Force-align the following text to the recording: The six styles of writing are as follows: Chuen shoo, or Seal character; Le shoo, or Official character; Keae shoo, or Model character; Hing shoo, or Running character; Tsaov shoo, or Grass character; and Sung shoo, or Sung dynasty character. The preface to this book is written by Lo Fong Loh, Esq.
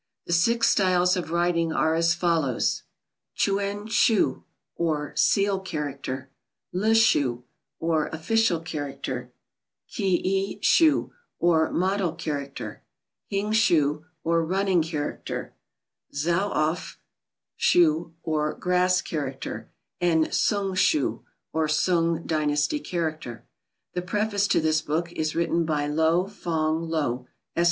The 0.25 0.33
six 0.33 0.67
styles 0.67 1.15
of 1.15 1.29
writing 1.29 1.71
are 1.71 1.93
as 1.93 2.15
follows: 2.15 2.81
Chuen 3.35 3.85
shoo, 3.85 4.45
or 4.75 5.15
Seal 5.15 5.59
character; 5.59 6.31
Le 6.73 6.95
shoo, 6.95 7.43
or 7.79 8.07
Official 8.07 8.61
character; 8.61 9.31
Keae 9.87 10.57
shoo, 10.63 11.13
or 11.37 11.71
Model 11.71 12.13
character; 12.13 12.81
Hing 13.27 13.51
shoo, 13.51 14.05
or 14.23 14.43
Running 14.43 14.81
character; 14.81 15.53
Tsaov 16.11 16.95
shoo, 17.55 18.15
or 18.23 18.55
Grass 18.55 19.03
character; 19.03 19.69
and 19.99 20.33
Sung 20.33 20.73
shoo, 20.73 21.23
or 21.53 21.67
Sung 21.67 22.25
dynasty 22.25 22.79
character. 22.79 23.45
The 23.93 24.01
preface 24.01 24.47
to 24.47 24.59
this 24.59 24.81
book 24.81 25.11
is 25.11 25.35
written 25.35 25.63
by 25.63 25.85
Lo 25.85 26.25
Fong 26.25 26.89
Loh, 26.89 27.27
Esq. 27.55 27.59